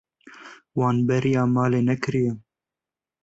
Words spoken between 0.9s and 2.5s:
bêriya malê nekiriye.